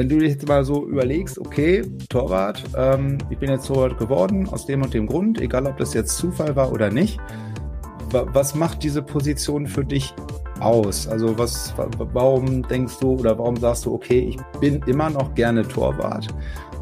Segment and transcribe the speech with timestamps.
[0.00, 4.48] Wenn du dich jetzt mal so überlegst, okay, Torwart, ähm, ich bin jetzt Torwart geworden
[4.48, 7.20] aus dem und dem Grund, egal ob das jetzt Zufall war oder nicht.
[8.10, 10.14] Was macht diese Position für dich
[10.58, 11.06] aus?
[11.06, 15.68] Also was, warum denkst du oder warum sagst du, okay, ich bin immer noch gerne
[15.68, 16.28] Torwart,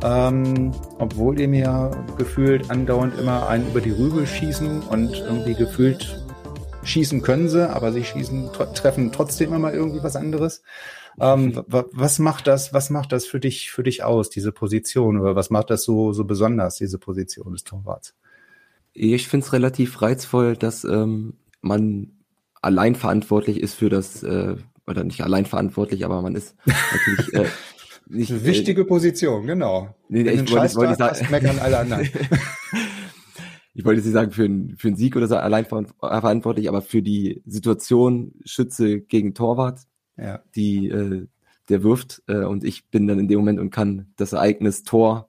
[0.04, 6.24] ähm, obwohl die mir gefühlt andauernd immer einen über die Rübe schießen und irgendwie gefühlt
[6.84, 10.62] schießen können sie, aber sie schießen, treffen trotzdem immer irgendwie was anderes.
[11.20, 15.18] Ähm, was macht das, was macht das für dich, für dich aus, diese Position?
[15.18, 18.14] Oder was macht das so, so besonders, diese Position des Torwarts?
[18.92, 22.12] Ich finde es relativ reizvoll, dass ähm, man
[22.62, 27.46] allein verantwortlich ist für das, äh, oder nicht allein verantwortlich, aber man ist natürlich äh,
[28.08, 28.30] nicht.
[28.30, 29.94] Eine wichtige äh, Position, genau.
[30.08, 32.08] Nee, Wenn ich wollte, wollte sagen, meckern alle anderen.
[33.74, 36.82] ich wollte jetzt nicht sagen für, ein, für einen Sieg oder so allein verantwortlich, aber
[36.82, 39.80] für die Situation Schütze gegen Torwart
[40.18, 40.42] ja.
[40.54, 41.26] die äh,
[41.68, 45.28] der wirft äh, und ich bin dann in dem Moment und kann das Ereignis Tor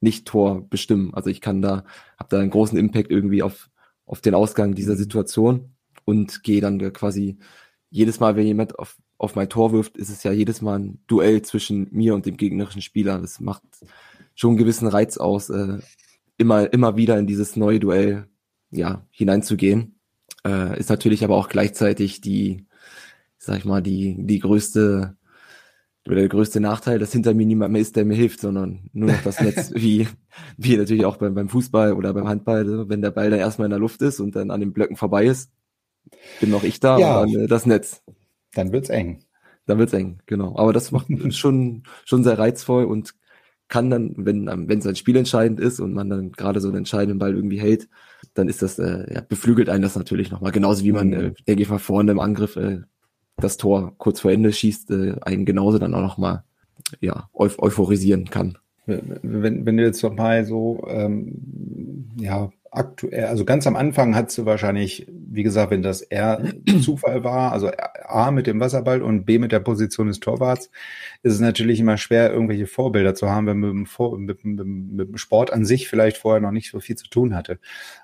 [0.00, 1.14] nicht Tor bestimmen.
[1.14, 1.84] Also ich kann da,
[2.18, 3.70] habe da einen großen Impact irgendwie auf
[4.04, 4.98] auf den Ausgang dieser mhm.
[4.98, 7.38] Situation und gehe dann quasi
[7.90, 10.98] jedes Mal, wenn jemand auf auf mein Tor wirft, ist es ja jedes Mal ein
[11.06, 13.20] Duell zwischen mir und dem gegnerischen Spieler.
[13.20, 13.62] Das macht
[14.34, 15.78] schon einen gewissen Reiz aus, äh,
[16.38, 18.26] immer immer wieder in dieses neue Duell
[18.70, 20.00] ja hineinzugehen.
[20.44, 22.66] Äh, ist natürlich aber auch gleichzeitig die
[23.44, 25.16] sag ich mal, die, die größte,
[26.06, 29.10] oder der größte Nachteil, dass hinter mir niemand mehr ist, der mir hilft, sondern nur
[29.10, 30.06] noch das Netz, wie,
[30.56, 33.70] wie natürlich auch beim, beim Fußball oder beim Handball, wenn der Ball dann erstmal in
[33.70, 35.50] der Luft ist und dann an den Blöcken vorbei ist,
[36.40, 38.02] bin noch ich da ja, und dann äh, das Netz.
[38.54, 39.24] Dann wird's eng.
[39.66, 40.56] Dann wird's eng, genau.
[40.56, 43.14] Aber das macht schon, schon sehr reizvoll und
[43.68, 46.78] kann dann, wenn wenn es ein Spiel entscheidend ist und man dann gerade so einen
[46.78, 47.88] entscheidenden Ball irgendwie hält,
[48.34, 50.52] dann ist das äh, ja, beflügelt einen das natürlich nochmal.
[50.52, 51.14] Genauso wie man, mhm.
[51.14, 52.82] äh, denke ich mal, vorne im Angriff äh,
[53.36, 56.44] das Tor kurz vor Ende schießt, äh, einen genauso dann auch nochmal
[57.00, 58.58] ja, euph euphorisieren kann.
[58.86, 64.36] Wenn, wenn du jetzt noch mal so, ähm, ja, aktuell, also ganz am Anfang hast
[64.38, 66.42] du wahrscheinlich, wie gesagt, wenn das R
[66.82, 67.70] Zufall war, also
[68.04, 70.70] A mit dem Wasserball und B mit der Position des Torwarts,
[71.22, 74.44] ist es natürlich immer schwer, irgendwelche Vorbilder zu haben, wenn man mit dem, Vor mit,
[74.44, 77.60] mit, mit dem Sport an sich vielleicht vorher noch nicht so viel zu tun hatte.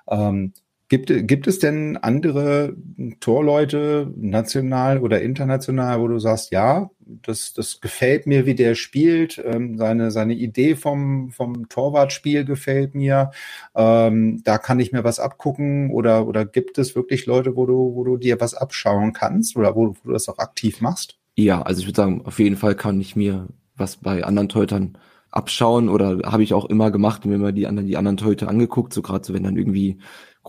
[0.07, 0.53] Ähm,
[0.89, 2.75] Gibt, gibt es denn andere
[3.19, 9.39] Torleute, national oder international, wo du sagst, ja, das, das gefällt mir, wie der spielt,
[9.45, 13.29] ähm, seine, seine Idee vom, vom Torwartspiel gefällt mir,
[13.75, 17.93] ähm, da kann ich mir was abgucken oder, oder gibt es wirklich Leute, wo du,
[17.93, 21.19] wo du dir was abschauen kannst oder wo, wo du das auch aktiv machst?
[21.35, 24.97] Ja, also ich würde sagen, auf jeden Fall kann ich mir was bei anderen Torhütern
[25.31, 28.93] abschauen oder habe ich auch immer gemacht mir mal die anderen, die anderen Torhüter angeguckt,
[28.93, 29.99] so gerade so, wenn dann irgendwie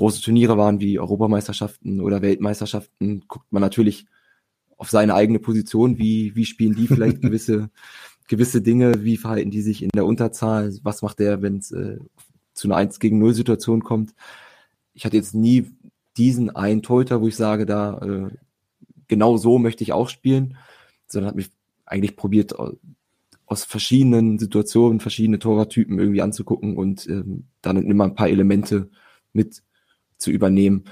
[0.00, 4.06] große Turniere waren wie Europameisterschaften oder Weltmeisterschaften, guckt man natürlich
[4.78, 7.68] auf seine eigene Position, wie, wie spielen die vielleicht gewisse,
[8.26, 11.98] gewisse Dinge, wie verhalten die sich in der Unterzahl, was macht der, wenn es äh,
[12.54, 14.14] zu einer 1 gegen 0 Situation kommt.
[14.94, 15.70] Ich hatte jetzt nie
[16.16, 18.30] diesen einen Torhüter, wo ich sage, da äh,
[19.06, 20.56] genau so möchte ich auch spielen,
[21.08, 21.50] sondern hat mich
[21.84, 22.54] eigentlich probiert,
[23.44, 28.88] aus verschiedenen Situationen, verschiedene Torwarttypen irgendwie anzugucken und ähm, dann immer ein paar Elemente
[29.34, 29.62] mit
[30.20, 30.84] zu übernehmen.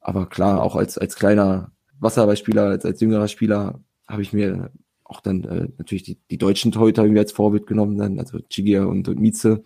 [0.00, 4.70] Aber klar, auch als, als kleiner Wasserballspieler, als, als jüngerer Spieler habe ich mir
[5.04, 8.84] auch dann äh, natürlich die, die deutschen Torhüter irgendwie als Vorbild genommen, dann, also Chigia
[8.84, 9.62] und, und Mieze,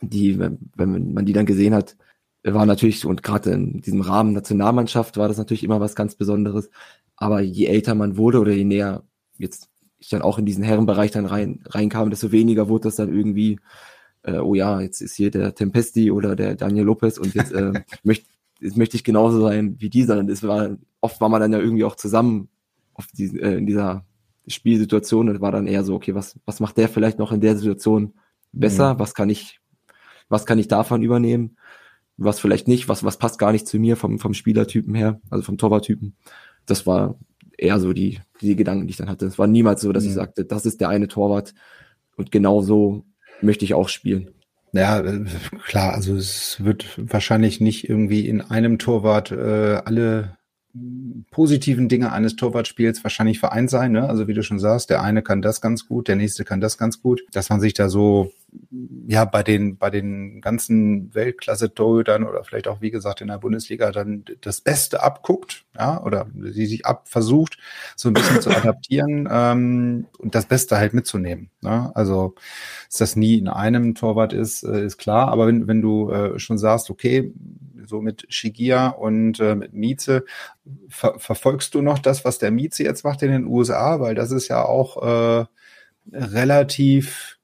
[0.00, 1.96] die, wenn, wenn man die dann gesehen hat,
[2.42, 6.70] war natürlich, und gerade in diesem Rahmen Nationalmannschaft war das natürlich immer was ganz Besonderes.
[7.16, 9.02] Aber je älter man wurde oder je näher
[9.36, 9.70] jetzt
[10.00, 13.60] ich dann auch in diesen Herrenbereich dann rein, reinkam, desto weniger wurde das dann irgendwie,
[14.22, 17.72] äh, oh ja, jetzt ist hier der Tempesti oder der Daniel Lopez und jetzt äh,
[18.02, 18.26] möchte
[18.60, 21.58] jetzt möchte ich genauso sein wie die, sondern es war, oft war man dann ja
[21.58, 22.48] irgendwie auch zusammen
[22.94, 24.04] auf die, äh, in dieser
[24.46, 27.56] Spielsituation und war dann eher so, okay, was, was macht der vielleicht noch in der
[27.56, 28.14] Situation
[28.52, 28.94] besser?
[28.94, 28.98] Mhm.
[28.98, 29.60] Was kann ich,
[30.28, 31.56] was kann ich davon übernehmen?
[32.16, 35.42] Was vielleicht nicht, was, was passt gar nicht zu mir vom, vom Spielertypen her, also
[35.42, 36.16] vom Torwarttypen.
[36.66, 37.18] Das war
[37.56, 39.26] eher so die, die Gedanken, die ich dann hatte.
[39.26, 40.10] Es war niemals so, dass mhm.
[40.10, 41.54] ich sagte, das ist der eine Torwart,
[42.16, 43.04] Und genau so
[43.40, 44.30] möchte ich auch spielen.
[44.72, 45.24] Ja, äh,
[45.64, 50.36] klar, also es wird wahrscheinlich nicht irgendwie in einem Torwart äh, alle
[51.30, 53.92] positiven Dinge eines Torwartspiels wahrscheinlich vereint sein.
[53.92, 54.08] Ne?
[54.08, 56.78] Also wie du schon sagst, der eine kann das ganz gut, der nächste kann das
[56.78, 57.22] ganz gut.
[57.32, 58.32] Dass man sich da so
[59.06, 63.92] ja bei den bei den ganzen Weltklasse-Torhütern oder vielleicht auch wie gesagt in der Bundesliga
[63.92, 67.58] dann das Beste abguckt, ja, oder sie sich ab versucht
[67.96, 71.50] so ein bisschen zu adaptieren ähm, und das Beste halt mitzunehmen.
[71.60, 71.90] Ne?
[71.94, 72.34] Also
[72.88, 75.28] dass das nie in einem Torwart ist, äh, ist klar.
[75.28, 77.32] Aber wenn wenn du äh, schon sagst, okay
[77.86, 80.24] so mit Shigia und äh, mit Mieze.
[80.88, 84.00] Ver verfolgst du noch das, was der Mieze jetzt macht in den USA?
[84.00, 85.46] Weil das ist ja auch äh,
[86.12, 87.39] relativ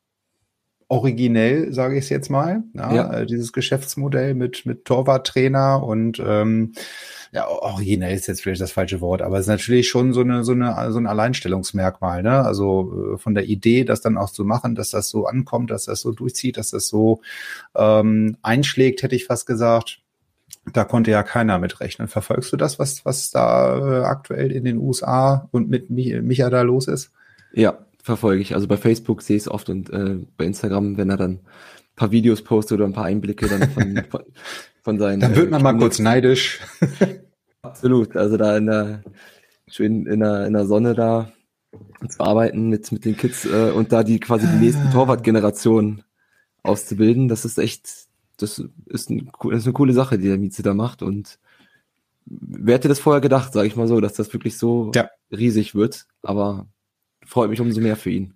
[0.88, 2.62] originell, sage ich es jetzt mal.
[2.74, 3.12] Ja, ja.
[3.12, 6.72] Äh, dieses Geschäftsmodell mit, mit Torwarttrainer und ähm,
[7.32, 10.44] ja, originell ist jetzt vielleicht das falsche Wort, aber es ist natürlich schon so eine,
[10.44, 12.44] so eine, so ein Alleinstellungsmerkmal, ne?
[12.44, 15.86] Also äh, von der Idee, das dann auch zu machen, dass das so ankommt, dass
[15.86, 17.20] das so durchzieht, dass das so
[17.74, 20.00] ähm, einschlägt, hätte ich fast gesagt.
[20.72, 22.08] Da konnte ja keiner mit rechnen.
[22.08, 26.62] Verfolgst du das, was, was da äh, aktuell in den USA und mit Micha da
[26.62, 27.10] los ist?
[27.52, 28.54] Ja, verfolge ich.
[28.54, 31.40] Also bei Facebook sehe ich es oft und äh, bei Instagram, wenn er dann ein
[31.96, 34.22] paar Videos postet oder ein paar Einblicke dann von, von,
[34.82, 35.20] von seinen.
[35.20, 36.60] Dann wird man äh, mal kurz neidisch.
[37.62, 38.16] Absolut.
[38.16, 39.02] Also da in der
[39.68, 41.32] schön in der, in der Sonne da
[42.08, 44.92] zu arbeiten mit, mit den Kids äh, und da die quasi die nächsten ah.
[44.92, 46.04] Torwartgenerationen
[46.62, 48.06] auszubilden, das ist echt
[48.36, 51.02] das ist, ein, das ist eine coole Sache, die der Mieze da macht.
[51.02, 51.40] Und
[52.26, 55.08] wer hätte das vorher gedacht, sage ich mal so, dass das wirklich so ja.
[55.32, 56.06] riesig wird.
[56.22, 56.66] Aber
[57.26, 58.34] freut mich umso mehr für ihn.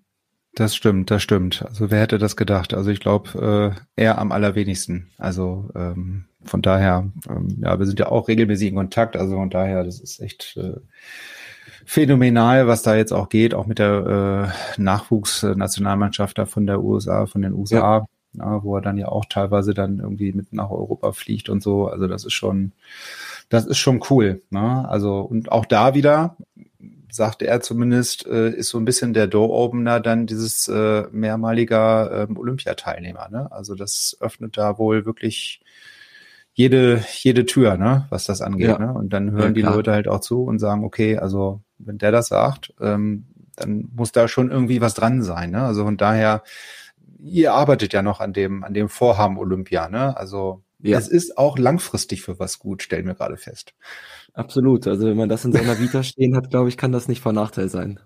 [0.54, 1.64] Das stimmt, das stimmt.
[1.64, 2.74] Also wer hätte das gedacht?
[2.74, 5.10] Also ich glaube, äh, er am allerwenigsten.
[5.16, 9.16] Also ähm, von daher, ähm, ja, wir sind ja auch regelmäßig in Kontakt.
[9.16, 10.80] Also von daher, das ist echt äh,
[11.84, 17.26] phänomenal, was da jetzt auch geht, auch mit der äh, Nachwuchsnationalmannschaft da von der USA,
[17.26, 17.98] von den USA.
[17.98, 21.62] Ja ja, wo er dann ja auch teilweise dann irgendwie mit nach Europa fliegt und
[21.62, 21.88] so.
[21.88, 22.72] Also das ist schon,
[23.48, 24.42] das ist schon cool.
[24.50, 24.88] Ne?
[24.88, 26.36] Also und auch da wieder
[27.10, 32.36] sagte er zumindest, äh, ist so ein bisschen der Door-Opener dann dieses äh, mehrmaliger ähm,
[32.36, 33.28] Olympiateilnehmer.
[33.30, 33.50] Ne?
[33.50, 35.62] Also das öffnet da wohl wirklich
[36.52, 38.68] jede, jede Tür, ne, was das angeht.
[38.68, 38.78] Ja.
[38.78, 38.92] Ne?
[38.92, 42.12] Und dann hören ja, die Leute halt auch zu und sagen, okay, also wenn der
[42.12, 45.50] das sagt, ähm, dann muss da schon irgendwie was dran sein.
[45.50, 45.62] Ne?
[45.62, 46.42] Also von daher
[47.22, 50.16] ihr arbeitet ja noch an dem, an dem Vorhaben Olympia, ne?
[50.16, 50.98] Also ja.
[50.98, 53.74] es ist auch langfristig für was gut, stellen wir gerade fest.
[54.34, 54.86] Absolut.
[54.86, 57.34] Also wenn man das in seiner Vita stehen hat, glaube ich, kann das nicht von
[57.34, 58.00] Nachteil sein.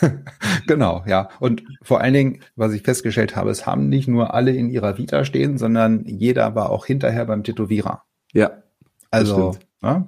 [0.66, 1.28] genau, ja.
[1.40, 4.98] Und vor allen Dingen, was ich festgestellt habe, es haben nicht nur alle in ihrer
[4.98, 8.02] Vita stehen, sondern jeder war auch hinterher beim Tätowierer.
[8.32, 8.62] Ja.
[9.10, 10.06] Also, ne?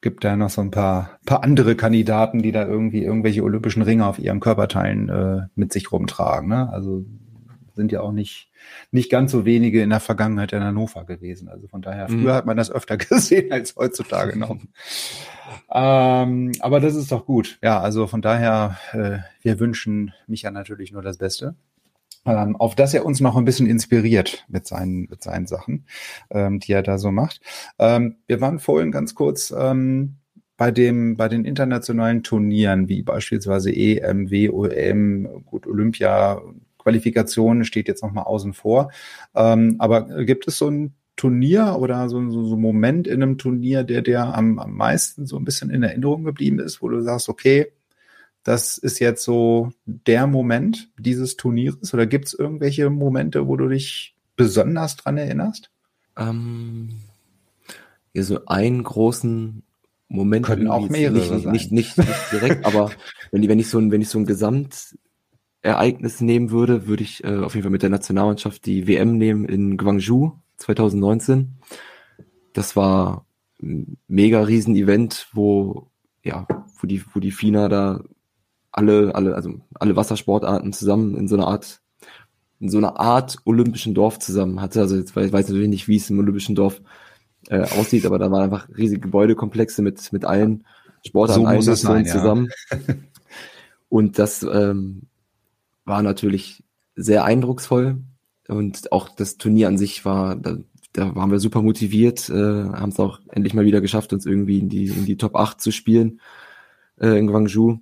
[0.00, 4.06] gibt da noch so ein paar, paar andere Kandidaten, die da irgendwie irgendwelche olympischen Ringe
[4.06, 6.48] auf ihren Körperteilen äh, mit sich rumtragen.
[6.48, 6.70] Ne?
[6.72, 7.04] Also
[7.78, 8.50] sind ja auch nicht,
[8.90, 11.48] nicht ganz so wenige in der Vergangenheit in Hannover gewesen.
[11.48, 12.36] Also von daher, früher mhm.
[12.36, 14.56] hat man das öfter gesehen als heutzutage noch.
[15.72, 17.58] ähm, aber das ist doch gut.
[17.62, 21.54] Ja, also von daher, äh, wir wünschen Micha natürlich nur das Beste.
[22.26, 25.86] Ähm, auf das er uns noch ein bisschen inspiriert mit seinen, mit seinen Sachen,
[26.30, 27.40] ähm, die er da so macht.
[27.78, 30.16] Ähm, wir waren vorhin ganz kurz ähm,
[30.58, 36.42] bei dem, bei den internationalen Turnieren, wie beispielsweise EM, WOM, gut, Olympia,
[36.88, 38.90] Qualifikation steht jetzt nochmal außen vor.
[39.34, 43.36] Ähm, aber gibt es so ein Turnier oder so, so, so ein Moment in einem
[43.36, 47.02] Turnier, der dir am, am meisten so ein bisschen in Erinnerung geblieben ist, wo du
[47.02, 47.72] sagst, okay,
[48.42, 51.92] das ist jetzt so der Moment dieses Turnieres?
[51.92, 55.70] Oder gibt es irgendwelche Momente, wo du dich besonders dran erinnerst?
[56.16, 56.88] Ähm,
[58.14, 59.62] ja, so einen großen
[60.08, 60.46] Moment.
[60.46, 61.52] Können auch mehrere nicht, sein.
[61.52, 62.90] Nicht, nicht, nicht direkt, aber
[63.30, 64.96] wenn, wenn ich so ein, wenn ich so ein Gesamt
[65.62, 69.44] Ereignis nehmen würde, würde ich äh, auf jeden Fall mit der Nationalmannschaft die WM nehmen
[69.44, 71.56] in Guangzhou 2019.
[72.52, 73.26] Das war
[73.60, 75.90] ein mega riesen Event, wo
[76.22, 76.46] ja,
[76.80, 78.04] wo die wo die FINA da
[78.70, 81.80] alle alle also alle Wassersportarten zusammen in so einer Art
[82.60, 84.80] in so einer Art olympischen Dorf zusammen hatte.
[84.80, 86.80] Also jetzt weiß, weiß natürlich nicht, wie es im olympischen Dorf
[87.48, 90.64] äh, aussieht, aber da waren einfach riesige Gebäudekomplexe mit mit allen
[91.04, 92.48] Sportarten so sein, zusammen.
[92.70, 92.78] Ja.
[93.88, 95.02] Und das ähm,
[95.88, 96.62] war natürlich
[96.94, 98.02] sehr eindrucksvoll
[98.48, 100.58] und auch das Turnier an sich war, da,
[100.92, 104.58] da waren wir super motiviert, äh, haben es auch endlich mal wieder geschafft, uns irgendwie
[104.58, 106.20] in die, in die Top 8 zu spielen
[107.00, 107.78] äh, in Guangzhou.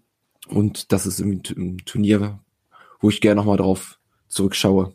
[0.49, 1.43] Und das ist ein
[1.85, 2.41] Turnier,
[3.01, 3.99] wo ich gerne nochmal drauf
[4.29, 4.93] zurückschaue.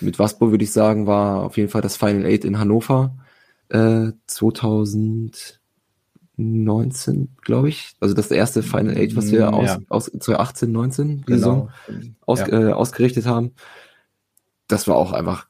[0.00, 3.16] Mit Waspo würde ich sagen, war auf jeden Fall das Final Eight in Hannover
[3.68, 5.61] äh, 2000
[6.36, 7.94] 19, glaube ich.
[8.00, 9.78] Also das erste Final Eight, was wir mm, aus, ja.
[9.88, 11.36] aus 2018, 19 die genau.
[11.36, 11.70] Saison
[12.26, 12.48] aus, ja.
[12.48, 13.52] äh, ausgerichtet haben.
[14.68, 15.46] das war auch einfach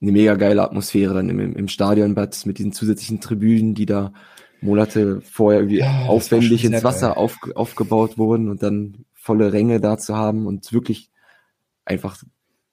[0.00, 4.12] eine mega geile Atmosphäre dann im, im Stadionbad mit diesen zusätzlichen Tribünen, die da
[4.60, 9.98] Monate vorher irgendwie ja, aufwendig ins Wasser auf, aufgebaut wurden und dann volle Ränge da
[9.98, 11.10] zu haben und wirklich
[11.84, 12.16] einfach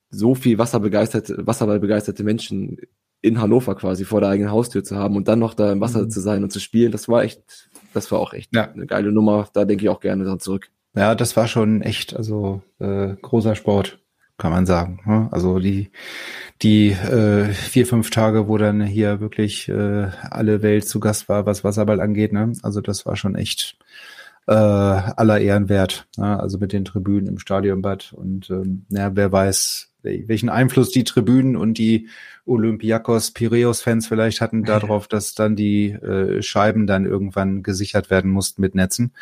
[0.10, 2.78] so viel wasserbegeisterte, wasserballbegeisterte Menschen
[3.22, 6.04] in Hannover quasi vor der eigenen Haustür zu haben und dann noch da im Wasser
[6.04, 6.10] mhm.
[6.10, 8.72] zu sein und zu spielen, das war echt, das war auch echt ja.
[8.72, 9.48] eine geile Nummer.
[9.54, 10.70] Da denke ich auch gerne dran zurück.
[10.96, 14.00] Ja, das war schon echt, also äh, großer Sport,
[14.38, 15.02] kann man sagen.
[15.06, 15.28] Ne?
[15.32, 15.92] Also die
[16.62, 21.46] die äh, vier fünf Tage, wo dann hier wirklich äh, alle Welt zu Gast war,
[21.46, 22.34] was Wasserball angeht.
[22.34, 22.54] Ne?
[22.64, 23.78] Also das war schon echt
[24.48, 26.08] äh, aller Ehren wert.
[26.18, 26.40] Ne?
[26.40, 31.56] Also mit den Tribünen im Stadionbad und ähm, ja, wer weiß, welchen Einfluss die Tribünen
[31.56, 32.08] und die
[32.46, 38.32] Olympiakos Piraeus Fans vielleicht hatten darauf, dass dann die äh, Scheiben dann irgendwann gesichert werden
[38.32, 39.14] mussten mit Netzen,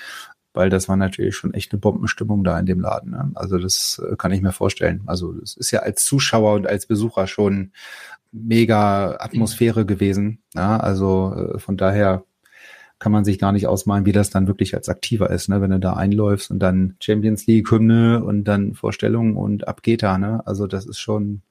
[0.53, 3.11] weil das war natürlich schon echt eine Bombenstimmung da in dem Laden.
[3.11, 3.31] Ne?
[3.35, 5.01] Also das äh, kann ich mir vorstellen.
[5.07, 7.71] Also es ist ja als Zuschauer und als Besucher schon
[8.31, 10.39] mega Atmosphäre gewesen.
[10.53, 10.77] Ja?
[10.77, 12.23] Also äh, von daher
[12.99, 15.61] kann man sich gar nicht ausmalen, wie das dann wirklich als aktiver ist, ne?
[15.61, 20.03] wenn du da einläufst und dann Champions League Hymne und dann Vorstellungen und ab geht
[20.03, 20.41] da, ne?
[20.45, 21.41] Also das ist schon,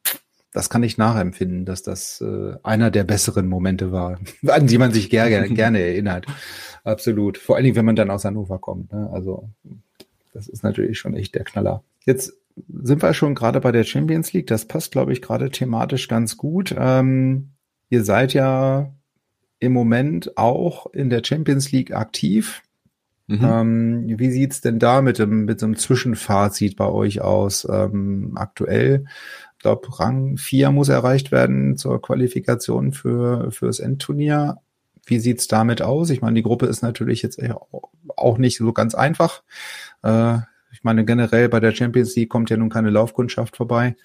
[0.52, 4.92] das kann ich nachempfinden, dass das äh, einer der besseren Momente war, an die man
[4.92, 6.26] sich gerne, gerne erinnert.
[6.82, 7.38] Absolut.
[7.38, 8.92] Vor allen Dingen, wenn man dann aus Hannover kommt.
[8.92, 9.08] Ne?
[9.12, 9.48] Also
[10.32, 11.82] das ist natürlich schon echt der Knaller.
[12.04, 12.32] Jetzt
[12.82, 14.46] sind wir schon gerade bei der Champions League.
[14.46, 16.74] Das passt, glaube ich, gerade thematisch ganz gut.
[16.76, 17.50] Ähm,
[17.90, 18.92] ihr seid ja
[19.58, 22.62] im Moment auch in der Champions League aktiv.
[23.28, 23.40] Mhm.
[23.42, 28.32] Ähm, wie sieht's denn da mit dem, mit so einem Zwischenfazit bei euch aus ähm,
[28.36, 29.04] aktuell?
[29.54, 34.58] Ich glaube, Rang 4 muss erreicht werden zur Qualifikation für fürs Endturnier.
[35.06, 36.10] Wie sieht's damit aus?
[36.10, 37.40] Ich meine, die Gruppe ist natürlich jetzt
[38.16, 39.42] auch nicht so ganz einfach.
[40.02, 40.38] Äh,
[40.72, 43.96] ich meine, generell bei der Champions League kommt ja nun keine Laufkundschaft vorbei.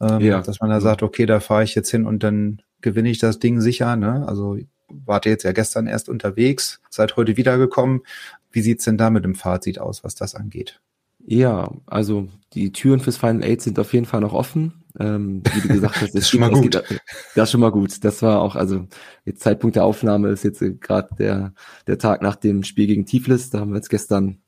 [0.00, 0.40] Ähm, ja.
[0.40, 3.38] Dass man da sagt, okay, da fahre ich jetzt hin und dann gewinne ich das
[3.38, 3.96] Ding sicher.
[3.96, 4.26] Ne?
[4.26, 4.56] Also
[5.04, 8.02] wart ihr jetzt ja gestern erst unterwegs, seid heute wiedergekommen.
[8.50, 10.80] Wie sieht's denn da mit dem Fazit aus, was das angeht?
[11.24, 14.84] Ja, also die Türen fürs Final Eight sind auf jeden Fall noch offen.
[14.98, 16.72] Ähm, wie du gesagt hast, das ist schon mal gut.
[16.72, 17.00] Geht,
[17.34, 18.04] das ist schon mal gut.
[18.04, 18.86] Das war auch, also
[19.24, 21.54] jetzt Zeitpunkt der Aufnahme ist jetzt gerade der
[21.86, 23.50] der Tag nach dem Spiel gegen Tiflis.
[23.50, 24.38] Da haben wir jetzt gestern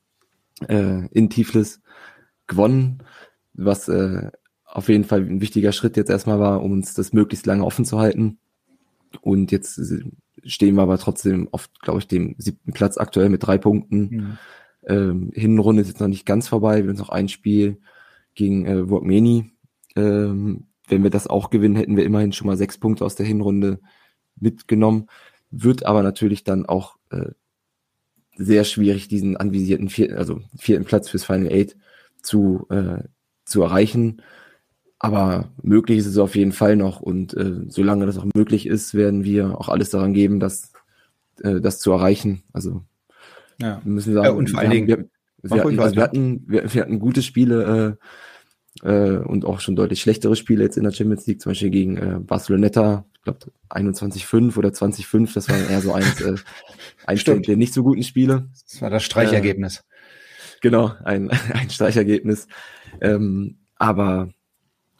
[0.67, 1.81] äh, in Tiflis
[2.47, 2.99] gewonnen,
[3.53, 4.29] was äh,
[4.65, 7.85] auf jeden Fall ein wichtiger Schritt jetzt erstmal war, um uns das möglichst lange offen
[7.85, 8.37] zu halten.
[9.21, 9.79] Und jetzt
[10.43, 13.99] stehen wir aber trotzdem auf, glaube ich, dem siebten Platz aktuell mit drei Punkten.
[13.99, 14.37] Mhm.
[14.87, 16.83] Ähm, Hinrunde ist jetzt noch nicht ganz vorbei.
[16.83, 17.79] Wir haben noch ein Spiel
[18.35, 19.51] gegen äh, Workmeni.
[19.95, 23.25] Ähm, wenn wir das auch gewinnen, hätten wir immerhin schon mal sechs Punkte aus der
[23.25, 23.79] Hinrunde
[24.35, 25.07] mitgenommen.
[25.49, 27.31] Wird aber natürlich dann auch äh,
[28.35, 31.75] sehr schwierig, diesen anvisierten vierten, also vierten Platz fürs Final Eight
[32.21, 33.03] zu, äh,
[33.45, 34.21] zu erreichen.
[35.05, 38.93] Aber möglich ist es auf jeden Fall noch und äh, solange das auch möglich ist,
[38.93, 40.71] werden wir auch alles daran geben, das,
[41.41, 42.43] äh, das zu erreichen.
[42.53, 42.81] Also
[43.61, 43.81] ja.
[43.83, 45.05] müssen sagen, ja, und vor allen Dingen, wir,
[45.43, 47.97] wir, hatten, also wir, hatten, wir, wir, hatten gute Spiele
[48.83, 51.69] äh, äh, und auch schon deutlich schlechtere Spiele jetzt in der Champions League, zum Beispiel
[51.69, 56.35] gegen äh, Barceloneta, ich glaube 21-5 oder 20-5, das war eher so eins, äh,
[57.05, 58.49] eins der, der nicht so guten Spiele.
[58.67, 59.77] Das war das Streichergebnis.
[59.77, 59.81] Äh,
[60.61, 62.47] genau, ein, ein Streichergebnis.
[63.01, 64.29] Ähm, aber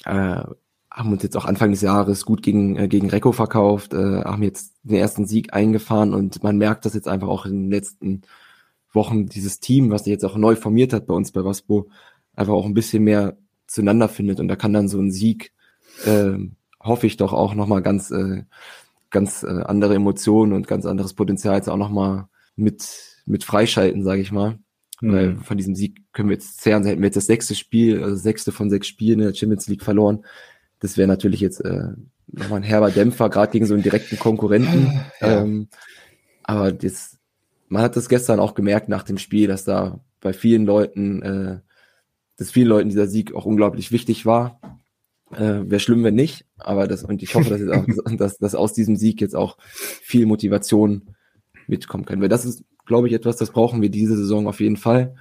[0.06, 0.44] äh,
[0.96, 4.44] haben uns jetzt auch Anfang des Jahres gut gegen, äh, gegen Recco verkauft, äh, haben
[4.44, 8.22] jetzt den ersten Sieg eingefahren und man merkt das jetzt einfach auch in den letzten
[8.94, 11.90] Wochen, dieses Team, was sich jetzt auch neu formiert hat bei uns bei Waspo,
[12.34, 15.52] einfach auch ein bisschen mehr zueinander findet und da kann dann so ein Sieg,
[16.06, 16.38] äh,
[16.82, 18.44] hoffe ich doch auch nochmal ganz, äh,
[19.10, 24.22] ganz äh, andere Emotionen und ganz anderes Potenzial jetzt auch nochmal mit, mit freischalten, sage
[24.22, 24.60] ich mal.
[25.02, 25.12] Mhm.
[25.12, 28.16] Weil von diesem Sieg können wir jetzt zehren, hätten wir jetzt das sechste Spiel, also
[28.16, 30.26] sechste von sechs Spielen in der Champions League verloren.
[30.80, 31.90] Das wäre natürlich jetzt äh,
[32.28, 35.02] nochmal ein herber Dämpfer, gerade gegen so einen direkten Konkurrenten.
[35.22, 35.42] Ja.
[35.42, 35.68] Ähm,
[36.44, 37.18] aber das,
[37.68, 41.60] man hat das gestern auch gemerkt nach dem Spiel, dass da bei vielen Leuten, äh,
[42.38, 44.60] dass vielen Leuten dieser Sieg auch unglaublich wichtig war.
[45.32, 47.86] Äh, Wäre schlimm, wenn nicht, aber das, und ich hoffe, dass, jetzt auch,
[48.18, 51.16] dass, dass aus diesem Sieg jetzt auch viel Motivation
[51.68, 52.22] mitkommen können.
[52.22, 55.16] Weil das ist glaube ich, etwas, das brauchen wir diese Saison auf jeden Fall.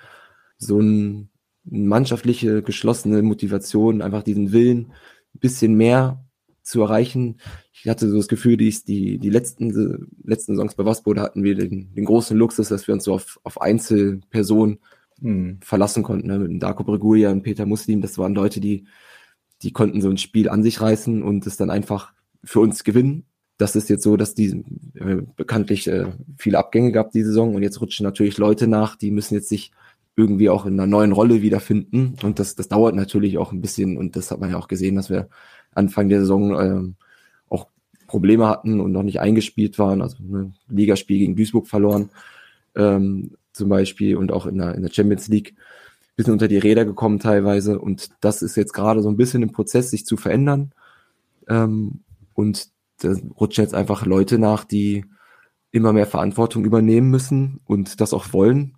[0.59, 1.31] So ein
[1.65, 4.93] mannschaftliche, geschlossene Motivation, einfach diesen Willen,
[5.35, 6.25] ein bisschen mehr
[6.63, 7.39] zu erreichen.
[7.73, 11.55] Ich hatte so das Gefühl, die, die, die letzten, letzten Saisons bei Waspo, hatten wir
[11.55, 14.79] den, den großen Luxus, dass wir uns so auf, auf Einzelpersonen
[15.21, 15.59] hm.
[15.63, 16.29] verlassen konnten.
[16.29, 16.39] Ne?
[16.39, 18.87] Mit Darko Bregulia und Peter Muslim, das waren Leute, die,
[19.63, 23.25] die konnten so ein Spiel an sich reißen und es dann einfach für uns gewinnen
[23.57, 26.07] das ist jetzt so, dass die äh, bekanntlich äh,
[26.37, 29.73] viele Abgänge gab die Saison und jetzt rutschen natürlich Leute nach, die müssen jetzt sich
[30.17, 32.17] irgendwie auch in einer neuen Rolle wiederfinden.
[32.23, 33.97] Und das, das dauert natürlich auch ein bisschen.
[33.97, 35.29] Und das hat man ja auch gesehen, dass wir
[35.75, 36.95] Anfang der Saison ähm,
[37.49, 37.67] auch
[38.07, 40.03] Probleme hatten und noch nicht eingespielt waren.
[40.03, 42.11] Also ein Ligaspiel gegen Duisburg verloren
[42.77, 45.55] ähm, zum Beispiel und auch in der, in der Champions League
[46.17, 47.79] bisschen unter die Räder gekommen teilweise.
[47.79, 50.73] Und das ist jetzt gerade so ein bisschen im Prozess, sich zu verändern.
[51.49, 52.01] Ähm,
[52.35, 52.69] und
[53.01, 55.05] da rutschen jetzt einfach Leute nach, die
[55.71, 58.77] immer mehr Verantwortung übernehmen müssen und das auch wollen.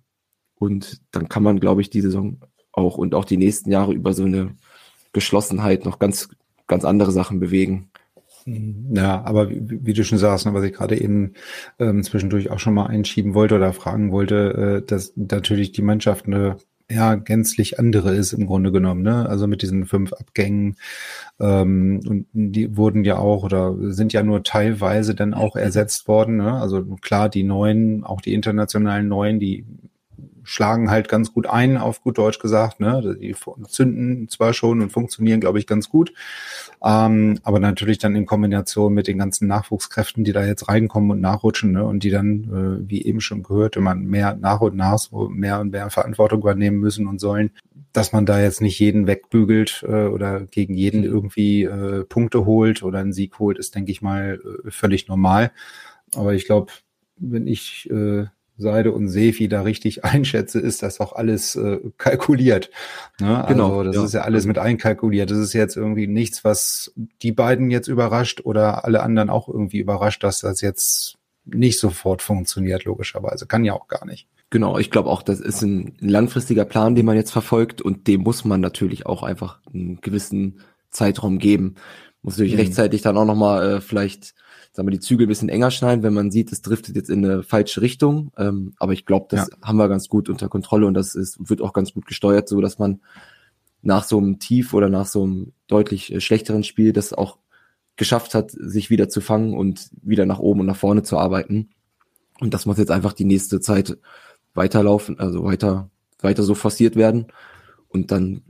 [0.55, 2.39] Und dann kann man, glaube ich, die Saison
[2.71, 4.55] auch und auch die nächsten Jahre über so eine
[5.13, 6.29] Geschlossenheit noch ganz,
[6.67, 7.91] ganz andere Sachen bewegen.
[8.45, 11.33] Ja, aber wie, wie du schon sagst, ne, was ich gerade eben
[11.79, 16.27] ähm, zwischendurch auch schon mal einschieben wollte oder fragen wollte, äh, dass natürlich die Mannschaft
[16.27, 16.57] eine
[16.89, 19.27] ja gänzlich andere ist im Grunde genommen, ne?
[19.27, 20.77] Also mit diesen fünf Abgängen
[21.39, 26.37] ähm, und die wurden ja auch oder sind ja nur teilweise dann auch ersetzt worden.
[26.37, 26.53] Ne?
[26.53, 29.65] Also klar, die neuen, auch die internationalen neuen, die
[30.47, 32.79] schlagen halt ganz gut ein, auf gut Deutsch gesagt.
[32.79, 33.17] Ne?
[33.19, 33.35] Die
[33.67, 36.13] zünden zwar schon und funktionieren, glaube ich, ganz gut.
[36.81, 41.19] Ähm, aber natürlich dann in Kombination mit den ganzen Nachwuchskräften, die da jetzt reinkommen und
[41.19, 41.83] nachrutschen ne?
[41.83, 45.59] und die dann, äh, wie eben schon gehört, immer mehr nach und nach so mehr
[45.59, 47.51] und mehr Verantwortung übernehmen müssen und sollen,
[47.91, 52.83] dass man da jetzt nicht jeden wegbügelt äh, oder gegen jeden irgendwie äh, Punkte holt
[52.83, 55.51] oder einen Sieg holt, ist, denke ich mal, äh, völlig normal.
[56.15, 56.71] Aber ich glaube,
[57.17, 58.27] wenn ich äh,
[58.57, 62.69] Seide und Sefi da richtig einschätze, ist das auch alles äh, kalkuliert.
[63.19, 63.45] Ne?
[63.47, 63.79] Genau.
[63.79, 64.03] Also das ja.
[64.05, 65.31] ist ja alles mit einkalkuliert.
[65.31, 69.79] Das ist jetzt irgendwie nichts, was die beiden jetzt überrascht oder alle anderen auch irgendwie
[69.79, 73.45] überrascht, dass das jetzt nicht sofort funktioniert, logischerweise.
[73.45, 74.27] Kann ja auch gar nicht.
[74.49, 78.21] Genau, ich glaube auch, das ist ein langfristiger Plan, den man jetzt verfolgt und dem
[78.21, 81.75] muss man natürlich auch einfach einen gewissen Zeitraum geben.
[82.21, 82.61] Muss natürlich mhm.
[82.61, 84.35] rechtzeitig dann auch nochmal äh, vielleicht
[84.77, 87.25] sagen wir, die Zügel ein bisschen enger schneiden, wenn man sieht, es driftet jetzt in
[87.25, 88.31] eine falsche Richtung.
[88.37, 89.57] Ähm, aber ich glaube, das ja.
[89.63, 92.61] haben wir ganz gut unter Kontrolle und das ist, wird auch ganz gut gesteuert, so
[92.61, 93.01] dass man
[93.81, 97.39] nach so einem Tief oder nach so einem deutlich äh, schlechteren Spiel das auch
[97.95, 101.71] geschafft hat, sich wieder zu fangen und wieder nach oben und nach vorne zu arbeiten.
[102.39, 103.97] Und das muss jetzt einfach die nächste Zeit
[104.53, 107.25] weiterlaufen, also weiter, weiter so forciert werden.
[107.87, 108.43] Und dann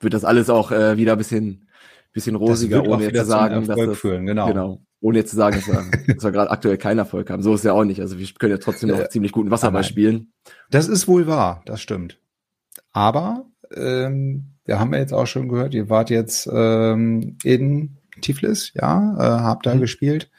[0.00, 1.68] wird das alles auch äh, wieder ein bisschen,
[2.14, 4.46] bisschen rosiger, ohne jetzt zu sagen, dass das, führen, genau.
[4.46, 5.84] genau ohne jetzt zu sagen, dass wir,
[6.14, 7.42] dass wir gerade aktuell keinen Erfolg haben.
[7.42, 8.00] So ist ja auch nicht.
[8.00, 10.32] Also wir können ja trotzdem noch äh, ziemlich guten Wasserball spielen.
[10.70, 12.18] Das ist wohl wahr, das stimmt.
[12.92, 18.72] Aber ähm, wir haben ja jetzt auch schon gehört, ihr wart jetzt ähm, in Tiflis,
[18.74, 19.80] ja, äh, habt da mhm.
[19.80, 20.30] gespielt.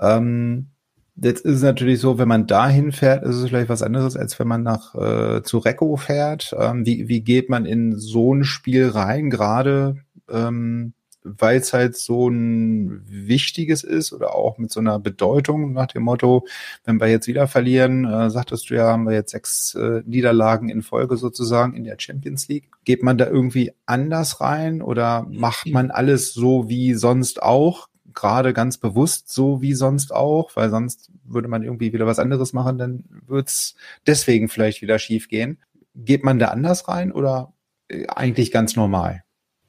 [0.00, 0.68] Ähm,
[1.16, 4.38] jetzt ist es natürlich so, wenn man dahin fährt, ist es vielleicht was anderes, als
[4.38, 6.54] wenn man nach äh, zu Recco fährt.
[6.58, 9.96] Ähm, wie, wie geht man in so ein Spiel rein, gerade
[10.30, 10.92] ähm,
[11.38, 16.04] weil es halt so ein wichtiges ist oder auch mit so einer Bedeutung nach dem
[16.04, 16.46] Motto,
[16.84, 20.68] wenn wir jetzt wieder verlieren, äh, sagtest du ja, haben wir jetzt sechs äh, Niederlagen
[20.68, 22.70] in Folge sozusagen in der Champions League.
[22.84, 27.88] Geht man da irgendwie anders rein oder macht man alles so wie sonst auch?
[28.14, 32.52] Gerade ganz bewusst so wie sonst auch, weil sonst würde man irgendwie wieder was anderes
[32.52, 33.74] machen, dann wird's
[34.06, 35.58] deswegen vielleicht wieder schief gehen.
[35.94, 37.52] Geht man da anders rein oder
[37.88, 39.25] äh, eigentlich ganz normal?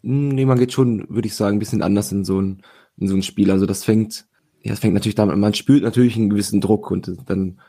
[0.08, 2.62] Hm, nee, man geht schon, würde ich sagen, ein bisschen anders in so ein,
[2.96, 3.52] in so ein Spiel.
[3.52, 4.26] Also das fängt,
[4.62, 7.60] ja, das fängt natürlich damit, man spürt natürlich einen gewissen Druck und dann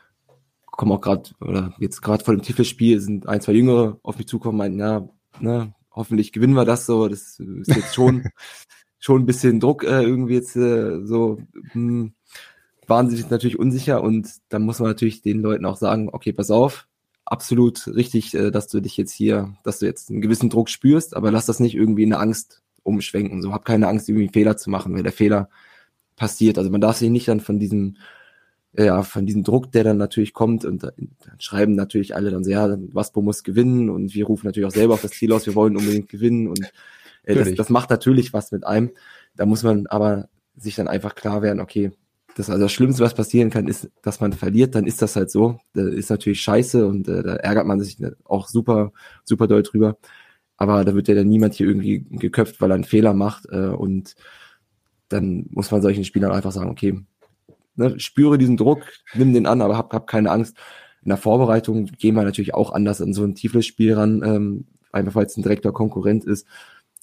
[0.65, 4.27] kommen auch gerade, oder jetzt gerade vor dem Titelspiel sind ein, zwei Jüngere auf mich
[4.27, 5.09] zukommen, meinten, ja,
[5.41, 7.09] ne, hoffentlich gewinnen wir das so.
[7.09, 8.23] Das ist jetzt schon,
[8.99, 11.39] schon ein bisschen Druck äh, irgendwie jetzt äh, so,
[11.73, 12.13] hm,
[12.87, 16.31] waren sie sich natürlich unsicher und dann muss man natürlich den Leuten auch sagen, okay,
[16.31, 16.87] pass auf,
[17.31, 21.15] absolut richtig, äh, dass du dich jetzt hier, dass du jetzt einen gewissen Druck spürst,
[21.15, 23.41] aber lass das nicht irgendwie in eine Angst umschwenken.
[23.41, 25.49] So hab keine Angst, irgendwie einen Fehler zu machen, weil der Fehler
[26.15, 26.57] passiert.
[26.57, 27.97] Also man darf sich nicht dann von diesem,
[28.73, 32.43] äh, ja, von diesem Druck, der dann natürlich kommt und dann schreiben natürlich alle dann
[32.43, 35.55] sehr, Waspo muss gewinnen und wir rufen natürlich auch selber auf das Ziel aus, wir
[35.55, 36.61] wollen unbedingt gewinnen und
[37.23, 38.91] äh, das, das macht natürlich was mit einem.
[39.35, 41.91] Da muss man aber sich dann einfach klar werden, okay,
[42.35, 45.29] das, also das Schlimmste, was passieren kann, ist, dass man verliert, dann ist das halt
[45.31, 45.59] so.
[45.73, 48.91] Das ist natürlich scheiße und äh, da ärgert man sich auch super,
[49.23, 49.97] super doll drüber.
[50.57, 53.45] Aber da wird ja dann niemand hier irgendwie geköpft, weil er einen Fehler macht.
[53.49, 54.15] Äh, und
[55.09, 56.99] dann muss man solchen Spielern einfach sagen, okay,
[57.75, 60.57] ne, spüre diesen Druck, nimm den an, aber hab, hab keine Angst.
[61.01, 64.65] In der Vorbereitung gehen wir natürlich auch anders an so ein tiefes Spiel ran, ähm,
[64.91, 66.45] einfach weil es ein direkter Konkurrent ist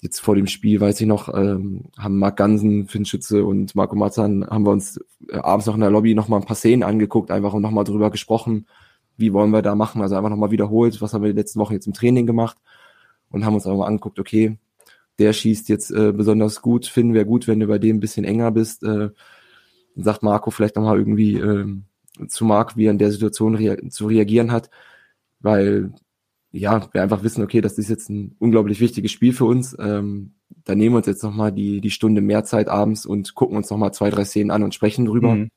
[0.07, 3.97] jetzt vor dem Spiel, weiß ich noch, ähm, haben Marc Gansen, Finn Schütze und Marco
[3.97, 6.83] Matzan, haben wir uns äh, abends noch in der Lobby noch mal ein paar Szenen
[6.83, 8.67] angeguckt, einfach und noch mal drüber gesprochen,
[9.17, 11.59] wie wollen wir da machen, also einfach noch mal wiederholt, was haben wir die letzten
[11.61, 12.57] Wochen jetzt im Training gemacht?
[13.31, 14.57] Und haben uns auch mal angeguckt, okay,
[15.19, 18.25] der schießt jetzt äh, besonders gut, Finn wäre gut, wenn du bei dem ein bisschen
[18.25, 19.11] enger bist, äh,
[19.97, 21.67] sagt Marco vielleicht noch mal irgendwie äh,
[22.29, 24.71] zu Marc, wie er in der Situation rea zu reagieren hat,
[25.41, 25.93] weil
[26.59, 29.77] ja, wir einfach wissen, okay, das ist jetzt ein unglaublich wichtiges Spiel für uns.
[29.79, 33.57] Ähm, da nehmen wir uns jetzt nochmal die, die Stunde mehr Zeit abends und gucken
[33.57, 35.35] uns nochmal zwei, drei Szenen an und sprechen drüber.
[35.35, 35.51] Mhm.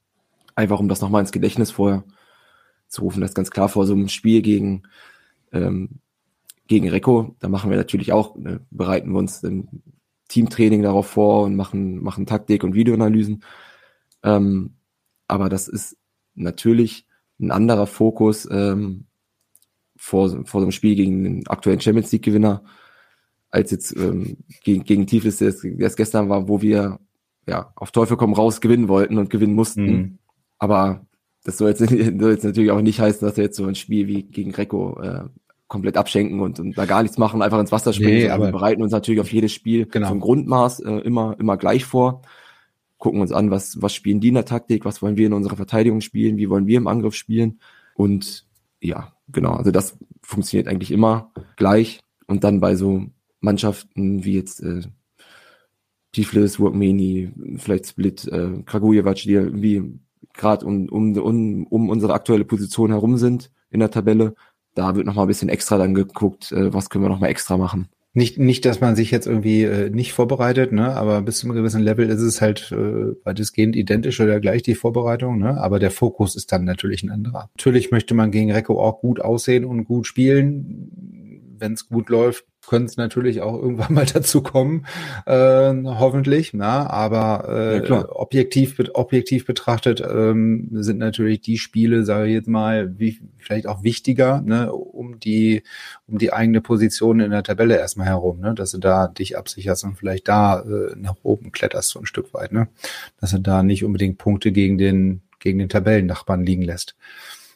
[0.56, 2.04] Einfach um das nochmal ins Gedächtnis vorher
[2.88, 3.22] zu rufen.
[3.22, 4.84] Das ist ganz klar vor so einem Spiel gegen,
[5.52, 6.00] ähm,
[6.68, 7.36] gegen Recco.
[7.40, 9.82] Da machen wir natürlich auch, äh, bereiten wir uns ein
[10.28, 13.44] Teamtraining darauf vor und machen, machen Taktik und Videoanalysen.
[14.24, 14.76] Ähm,
[15.28, 15.98] aber das ist
[16.36, 17.06] natürlich
[17.40, 19.06] ein anderer Fokus, ähm,
[20.00, 22.64] vor, vor so einem Spiel gegen den aktuellen Champions League Gewinner,
[23.52, 27.00] als jetzt ähm, gegen, gegen Tiflis, der es gestern war, wo wir
[27.46, 29.86] ja auf Teufel komm raus gewinnen wollten und gewinnen mussten.
[29.86, 30.18] Mhm.
[30.58, 31.06] Aber
[31.44, 31.80] das soll jetzt,
[32.20, 35.02] soll jetzt natürlich auch nicht heißen, dass wir jetzt so ein Spiel wie gegen Recco
[35.02, 35.26] äh,
[35.68, 38.20] komplett abschenken und, und da gar nichts machen, einfach ins Wasser springen.
[38.20, 40.08] Nee, aber wir bereiten uns natürlich auf jedes Spiel genau.
[40.08, 42.22] vom Grundmaß äh, immer, immer gleich vor.
[42.98, 45.58] Gucken uns an, was, was spielen die in der Taktik, was wollen wir in unserer
[45.58, 47.60] Verteidigung spielen, wie wollen wir im Angriff spielen.
[47.96, 48.48] Und
[48.80, 52.00] ja, genau, also das funktioniert eigentlich immer gleich.
[52.28, 53.06] Und dann bei so
[53.40, 54.82] Mannschaften wie jetzt äh,
[56.12, 60.00] Tiflis, Workmeni, vielleicht Split, äh, Kragujevac, die irgendwie
[60.34, 64.36] gerade um, um, um, um unsere aktuelle Position herum sind in der Tabelle,
[64.76, 67.90] da wird nochmal ein bisschen extra dann geguckt, äh, was können wir nochmal extra machen.
[68.14, 70.96] Nicht, nicht, dass man sich jetzt irgendwie äh, nicht vorbereitet, ne?
[70.96, 74.74] aber bis zu einem gewissen Level ist es halt äh, weitestgehend identisch oder gleich die
[74.74, 75.62] Vorbereitung, ne?
[75.62, 77.52] aber der Fokus ist dann natürlich ein anderer.
[77.56, 81.56] Natürlich möchte man gegen Recco auch gut aussehen und gut spielen.
[81.60, 84.86] Wenn es gut läuft, könnte es natürlich auch irgendwann mal dazu kommen,
[85.26, 86.54] äh, hoffentlich.
[86.54, 92.48] Na, aber äh, ja, objektiv, objektiv betrachtet ähm, sind natürlich die Spiele, sage ich jetzt
[92.48, 95.64] mal, wie, vielleicht auch wichtiger, ne, um die,
[96.08, 99.84] um die eigene Position in der Tabelle erstmal herum, ne, dass du da dich absicherst
[99.84, 102.68] und vielleicht da äh, nach oben kletterst so ein Stück weit, ne,
[103.20, 106.96] dass du da nicht unbedingt Punkte gegen den gegen den Tabellennachbarn liegen lässt.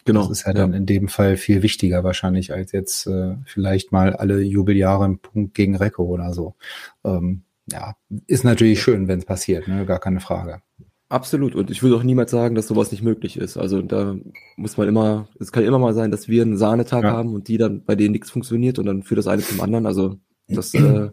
[0.05, 0.21] Genau.
[0.27, 0.77] Das ist ja dann ja.
[0.77, 5.53] in dem Fall viel wichtiger wahrscheinlich als jetzt äh, vielleicht mal alle Jubeljahre ein Punkt
[5.53, 6.55] gegen Recco oder so.
[7.03, 7.95] Ähm, ja,
[8.27, 9.85] ist natürlich schön, wenn es passiert, ne?
[9.85, 10.61] gar keine Frage.
[11.07, 11.55] Absolut.
[11.55, 13.55] Und ich würde auch niemals sagen, dass sowas nicht möglich ist.
[13.55, 14.15] Also da
[14.57, 17.11] muss man immer, es kann immer mal sein, dass wir einen Sahnetag ja.
[17.11, 19.85] haben und die dann bei denen nichts funktioniert und dann führt das eine zum anderen.
[19.85, 21.11] Also das äh,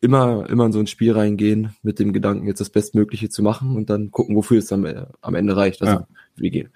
[0.00, 3.76] immer, immer in so ein Spiel reingehen mit dem Gedanken, jetzt das Bestmögliche zu machen
[3.76, 4.86] und dann gucken, wofür es am,
[5.20, 5.80] am Ende reicht.
[5.82, 6.08] Also ja.
[6.36, 6.70] wir gehen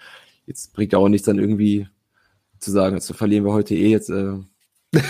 [0.46, 1.88] jetzt bringt ja auch nichts dann irgendwie
[2.58, 4.38] zu sagen, jetzt verlieren wir heute eh jetzt, äh,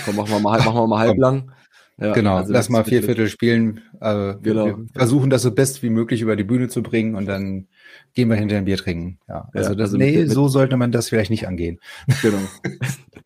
[0.04, 1.52] komm, machen wir mal, machen wir mal halblang.
[1.98, 3.82] Ja, genau, also lass mal vier Viertel spielen.
[4.00, 4.66] Äh, genau.
[4.66, 7.68] Wir versuchen das so best wie möglich über die Bühne zu bringen und dann
[8.14, 9.18] gehen wir hinter ein Bier trinken.
[9.28, 11.78] Ja, also, ja, das, also nee, mit, so sollte man das vielleicht nicht angehen.
[12.22, 12.38] Genau.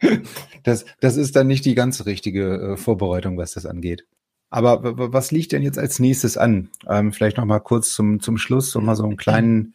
[0.64, 4.05] das, das ist dann nicht die ganz richtige äh, Vorbereitung, was das angeht.
[4.51, 6.69] Aber was liegt denn jetzt als nächstes an?
[6.88, 9.75] Ähm, vielleicht noch mal kurz zum, zum Schluss, um mal so einen kleinen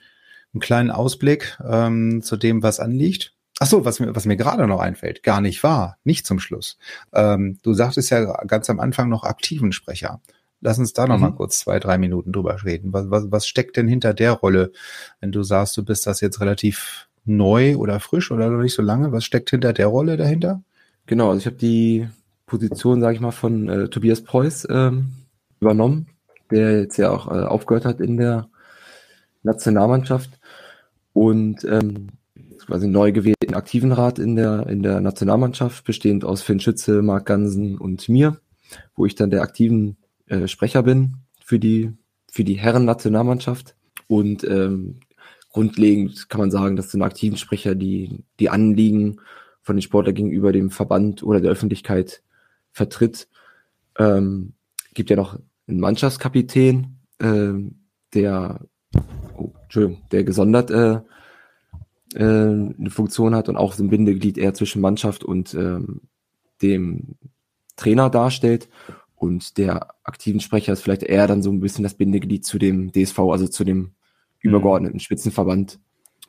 [0.53, 3.33] einen kleinen Ausblick ähm, zu dem, was anliegt.
[3.59, 6.77] Ach so, was mir, was mir gerade noch einfällt, gar nicht wahr, nicht zum Schluss.
[7.13, 10.19] Ähm, du sagtest ja ganz am Anfang noch aktiven Sprecher.
[10.61, 11.21] Lass uns da noch mhm.
[11.21, 12.93] mal kurz zwei, drei Minuten drüber reden.
[12.93, 14.71] Was, was, was steckt denn hinter der Rolle,
[15.19, 18.81] wenn du sagst, du bist das jetzt relativ neu oder frisch oder noch nicht so
[18.81, 19.11] lange?
[19.11, 20.63] Was steckt hinter der Rolle dahinter?
[21.05, 22.07] Genau, also ich habe die
[22.45, 25.11] Position, sage ich mal, von äh, Tobias Preuß ähm,
[25.59, 26.07] übernommen,
[26.51, 28.47] der jetzt ja auch äh, aufgehört hat in der
[29.43, 30.40] Nationalmannschaft
[31.13, 32.07] und ähm,
[32.65, 37.25] quasi neu gewählten aktiven Rat in der, in der Nationalmannschaft, bestehend aus Finn Schütze, Marc
[37.25, 38.39] Gansen und mir,
[38.95, 39.97] wo ich dann der aktiven
[40.27, 41.91] äh, Sprecher bin für die,
[42.31, 43.75] für die Herren-Nationalmannschaft.
[44.07, 44.99] Und ähm,
[45.49, 49.19] grundlegend kann man sagen, dass ein aktiven Sprecher die, die Anliegen
[49.61, 52.23] von den Sportlern gegenüber dem Verband oder der Öffentlichkeit
[52.71, 53.27] vertritt.
[53.97, 54.53] Ähm,
[54.93, 57.53] gibt ja noch einen Mannschaftskapitän, äh,
[58.13, 58.61] der
[59.37, 60.99] oh, Entschuldigung, der gesondert äh,
[62.13, 66.01] äh, eine Funktion hat und auch so ein Bindeglied eher zwischen Mannschaft und ähm,
[66.61, 67.15] dem
[67.77, 68.67] Trainer darstellt.
[69.15, 72.91] Und der aktiven Sprecher ist vielleicht eher dann so ein bisschen das Bindeglied zu dem
[72.91, 73.91] DSV, also zu dem mhm.
[74.41, 75.79] übergeordneten Spitzenverband,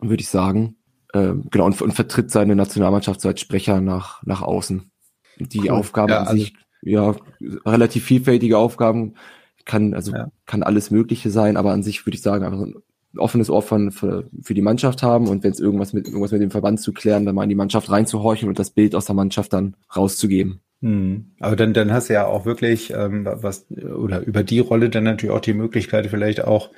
[0.01, 0.77] würde ich sagen.
[1.13, 4.89] Ähm, genau, und, und, vertritt seine Nationalmannschaft so als Sprecher nach, nach außen.
[5.41, 5.71] Die cool.
[5.71, 7.17] Aufgaben ja, an also sich, ja,
[7.67, 9.15] relativ vielfältige Aufgaben,
[9.65, 10.31] kann, also ja.
[10.47, 12.75] kann alles Mögliche sein, aber an sich würde ich sagen, einfach ein
[13.17, 16.43] offenes Ohr von, für, für die Mannschaft haben und wenn es irgendwas mit irgendwas mit
[16.43, 19.15] dem Verband zu klären, dann mal in die Mannschaft reinzuhorchen und das Bild aus der
[19.15, 20.61] Mannschaft dann rauszugeben.
[20.81, 21.33] Hm.
[21.41, 25.05] Aber dann, dann hast du ja auch wirklich ähm, was oder über die Rolle dann
[25.05, 26.71] natürlich auch die Möglichkeit, vielleicht auch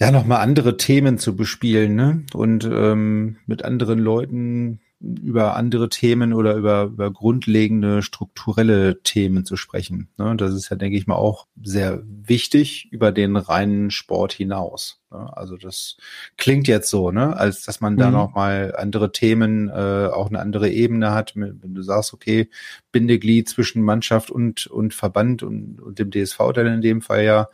[0.00, 2.24] ja nochmal andere Themen zu bespielen, ne?
[2.32, 4.80] Und ähm, mit anderen Leuten
[5.22, 10.08] über andere Themen oder über, über grundlegende strukturelle Themen zu sprechen.
[10.16, 10.34] Ne?
[10.36, 15.00] Das ist ja, denke ich mal, auch sehr wichtig über den reinen Sport hinaus.
[15.10, 15.36] Ne?
[15.36, 15.96] Also das
[16.36, 18.12] klingt jetzt so, ne, als dass man da Mhm.
[18.12, 21.34] noch mal andere Themen, äh, auch eine andere Ebene hat.
[21.36, 22.48] Wenn du sagst, okay,
[22.92, 27.48] Bindeglied zwischen Mannschaft und und Verband und, und dem DSV dann in dem Fall ja,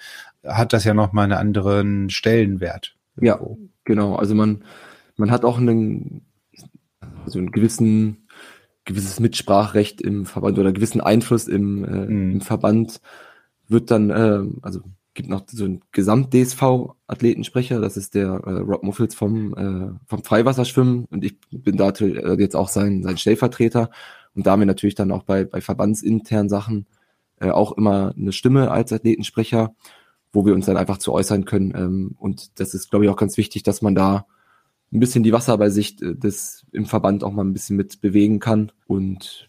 [0.45, 2.97] hat das ja noch mal einen anderen Stellenwert.
[3.21, 3.35] Ja.
[3.35, 3.59] irgendwo.
[3.85, 4.65] Genau, also man,
[5.17, 6.23] man hat auch einen,
[7.25, 8.29] also einen gewissen,
[8.85, 12.33] gewisses Mitsprachrecht im Verband oder gewissen Einfluss im, äh, Mhm.
[12.33, 13.01] im Verband.
[13.69, 14.81] Wird dann, äh, also
[15.15, 21.07] gibt noch so einen Gesamt-DSV-Athletensprecher, das ist der äh, Rob Muffels vom, äh, vom Freiwasserschwimmen
[21.11, 23.91] und ich bin da äh, jetzt auch sein, sein Stellvertreter.
[24.35, 26.87] Und da haben wir natürlich dann auch bei, bei verbandsinternen Sachen
[27.41, 29.75] äh, auch immer eine Stimme als Athletensprecher
[30.33, 31.73] wo wir uns dann einfach zu äußern können.
[31.75, 34.27] Ähm, und das ist, glaube ich, auch ganz wichtig, dass man da
[34.93, 38.73] ein bisschen die Wasserballsicht äh, des im Verband auch mal ein bisschen mit bewegen kann.
[38.87, 39.49] Und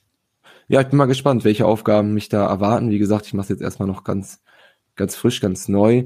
[0.67, 2.91] ja, ich bin mal gespannt, welche Aufgaben mich da erwarten.
[2.91, 4.41] Wie gesagt, ich mache es jetzt erstmal noch ganz,
[4.95, 6.05] ganz frisch, ganz neu.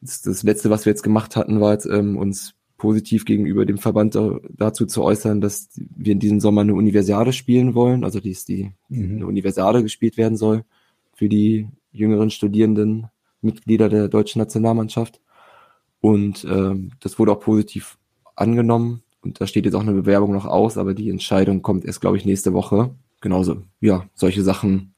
[0.00, 3.76] Das, das letzte, was wir jetzt gemacht hatten, war jetzt ähm, uns positiv gegenüber dem
[3.76, 8.20] Verband da, dazu zu äußern, dass wir in diesem Sommer eine Universiade spielen wollen, also
[8.20, 9.16] die ist die Mhm.
[9.16, 10.64] eine Universiade gespielt werden soll
[11.14, 13.08] für die jüngeren Studierenden,
[13.42, 15.20] Mitglieder der deutschen Nationalmannschaft.
[16.00, 17.98] Und ähm, das wurde auch positiv
[18.36, 19.02] angenommen.
[19.22, 22.16] Und da steht jetzt auch eine Bewerbung noch aus, aber die Entscheidung kommt erst, glaube
[22.16, 22.90] ich, nächste Woche.
[23.20, 24.94] Genauso, ja, solche Sachen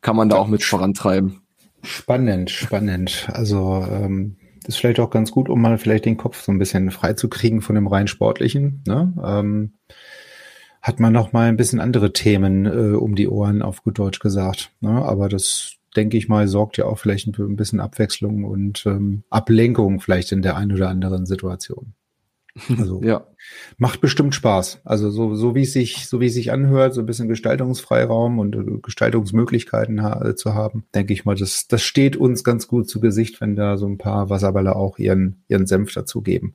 [0.00, 1.40] kann man da auch mit vorantreiben.
[1.82, 3.28] Spannend, spannend.
[3.32, 6.90] Also ähm, ist vielleicht auch ganz gut, um mal vielleicht den Kopf so ein bisschen
[6.90, 8.82] frei zu kriegen von dem rein sportlichen.
[8.86, 9.12] Ne?
[9.24, 9.74] Ähm,
[10.82, 14.18] hat man noch mal ein bisschen andere Themen äh, um die Ohren, auf gut Deutsch
[14.18, 14.72] gesagt.
[14.80, 14.90] Ne?
[14.90, 19.22] Aber das denke ich mal sorgt ja auch vielleicht ein, ein bisschen Abwechslung und ähm,
[19.30, 21.94] Ablenkung vielleicht in der einen oder anderen Situation.
[22.78, 23.26] Also Ja,
[23.78, 24.80] macht bestimmt Spaß.
[24.84, 28.38] Also so, so wie es sich, so wie es sich anhört, so ein bisschen Gestaltungsfreiraum
[28.38, 32.68] und äh, Gestaltungsmöglichkeiten ha äh, zu haben, denke ich mal, das, das steht uns ganz
[32.68, 36.54] gut zu Gesicht, wenn da so ein paar Wasserballer auch ihren, ihren Senf dazugeben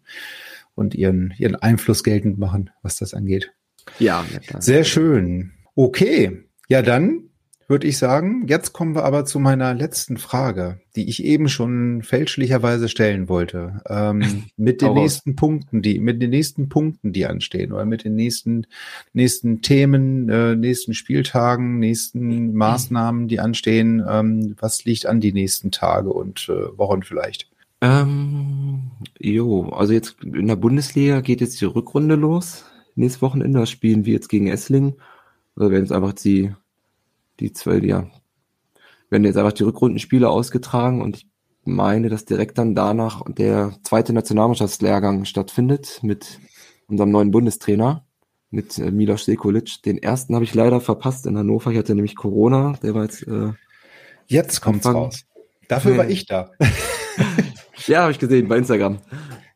[0.76, 3.52] und ihren, ihren Einfluss geltend machen, was das angeht.
[4.54, 4.62] ja.
[4.62, 5.52] Sehr schön.
[5.76, 6.44] Okay.
[6.70, 7.29] Ja, dann
[7.70, 12.02] würde ich sagen, jetzt kommen wir aber zu meiner letzten Frage, die ich eben schon
[12.02, 13.82] fälschlicherweise stellen wollte.
[13.88, 18.16] Ähm, mit den nächsten Punkten, die, mit den nächsten Punkten, die anstehen, oder mit den
[18.16, 18.66] nächsten,
[19.14, 24.04] nächsten Themen, äh, nächsten Spieltagen, nächsten Maßnahmen, die anstehen.
[24.08, 27.48] Ähm, was liegt an die nächsten Tage und äh, Wochen vielleicht?
[27.82, 32.66] Ähm, jo, also jetzt in der Bundesliga geht jetzt die Rückrunde los.
[32.96, 34.96] Nächstes Wochenende spielen wir jetzt gegen Esslingen.
[35.56, 36.52] Also werden jetzt einfach die,
[37.40, 38.08] die zwölf, ja,
[39.10, 41.28] werden jetzt einfach die Rückrundenspiele ausgetragen und ich
[41.66, 46.40] meine, dass direkt dann danach der zweite Nationalmannschaftslehrgang stattfindet mit
[46.88, 48.06] unserem neuen Bundestrainer,
[48.50, 49.84] mit äh, Milos Sekulic.
[49.84, 51.72] Den ersten habe ich leider verpasst in Hannover.
[51.72, 53.52] Ich hatte nämlich Corona, der war jetzt, äh,
[54.28, 55.24] Jetzt kommt's Anfang- raus.
[55.68, 55.98] Dafür Nee.
[56.00, 56.50] war ich da.
[57.88, 59.00] ja, habe ich gesehen bei Instagram.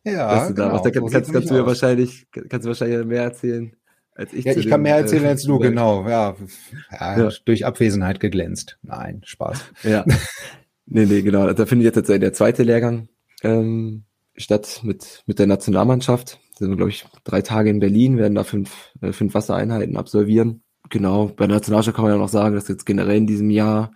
[0.03, 0.69] Ja, da genau.
[0.69, 1.67] Da so kannst, kannst, kannst du mir aus.
[1.67, 3.75] wahrscheinlich, kannst du wahrscheinlich mehr erzählen
[4.15, 4.45] als ich.
[4.45, 6.07] Ja, ich dem, kann mehr erzählen äh, als du, genau.
[6.07, 6.35] Ja,
[6.91, 7.29] ja, Ja.
[7.45, 8.77] durch Abwesenheit geglänzt.
[8.81, 9.63] Nein, Spaß.
[9.83, 10.05] Ja.
[10.85, 11.51] nee, nee, genau.
[11.51, 13.07] Da findet jetzt der zweite Lehrgang
[13.43, 14.03] ähm,
[14.35, 16.39] statt mit, mit der Nationalmannschaft.
[16.57, 20.61] Sind wir, glaube ich, drei Tage in Berlin, werden da fünf, äh, fünf Wassereinheiten absolvieren.
[20.89, 23.91] Genau, bei der Nationalmannschaft kann man ja noch sagen, dass jetzt generell in diesem Jahr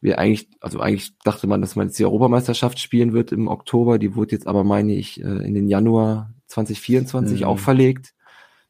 [0.00, 3.98] wir eigentlich, also eigentlich dachte man, dass man jetzt die Europameisterschaft spielen wird im Oktober.
[3.98, 7.46] Die wurde jetzt aber, meine ich, äh, in den Januar 2024 Mhm.
[7.46, 8.14] auch verlegt.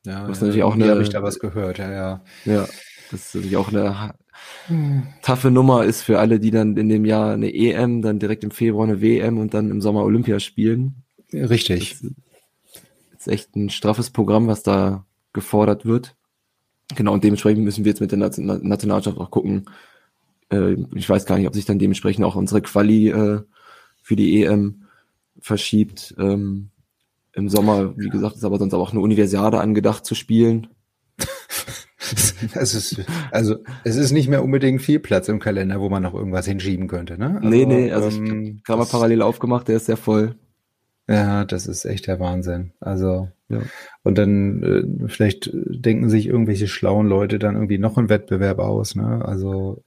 [0.08, 1.78] Ja, Was natürlich auch eine- habe ich da was gehört.
[1.78, 2.24] Ja, ja.
[2.44, 2.66] Ja,
[3.10, 4.14] das ist natürlich auch eine ha-
[5.22, 8.50] taffe Nummer ist für alle, die dann in dem Jahr eine EM, dann direkt im
[8.50, 11.02] Februar eine WM und dann im Sommer Olympia spielen.
[11.32, 11.98] Richtig.
[12.00, 16.14] Das ist echt ein straffes Programm, was da gefordert wird.
[16.94, 19.66] Genau, und dementsprechend müssen wir jetzt mit der Nation- Nationalmannschaft auch gucken.
[20.50, 23.40] Äh, ich weiß gar nicht, ob sich dann dementsprechend auch unsere Quali äh,
[24.02, 24.84] für die EM
[25.40, 26.14] verschiebt.
[26.18, 26.70] Ähm,
[27.34, 30.68] Im Sommer, wie gesagt, ist aber sonst aber auch eine Universiade angedacht zu spielen.
[32.54, 33.00] Ist,
[33.32, 36.88] also, es ist nicht mehr unbedingt viel Platz im Kalender, wo man noch irgendwas hinschieben
[36.88, 37.40] könnte, ne?
[37.42, 40.34] nee, nee, also ich ähm, gerade mal das- parallel aufgemacht, der ist sehr voll.
[41.08, 42.72] Ja, das ist echt der Wahnsinn.
[42.80, 43.60] Also, Ja.
[44.04, 48.94] und dann äh, vielleicht denken sich irgendwelche schlauen Leute dann irgendwie noch einen Wettbewerb aus,
[48.94, 49.24] ne?
[49.24, 49.82] Also,